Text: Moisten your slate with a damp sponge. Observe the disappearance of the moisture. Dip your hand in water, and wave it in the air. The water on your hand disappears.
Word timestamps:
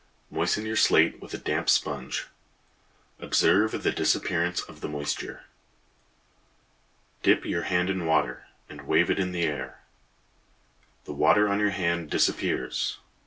Moisten 0.31 0.65
your 0.65 0.75
slate 0.75 1.21
with 1.21 1.31
a 1.35 1.37
damp 1.37 1.69
sponge. 1.69 2.25
Observe 3.19 3.83
the 3.83 3.91
disappearance 3.91 4.61
of 4.63 4.81
the 4.81 4.89
moisture. 4.89 5.43
Dip 7.21 7.45
your 7.45 7.65
hand 7.69 7.87
in 7.87 8.07
water, 8.07 8.47
and 8.67 8.87
wave 8.87 9.11
it 9.11 9.19
in 9.19 9.31
the 9.31 9.43
air. 9.43 9.83
The 11.03 11.13
water 11.13 11.47
on 11.47 11.59
your 11.59 11.69
hand 11.69 12.09
disappears. 12.09 12.97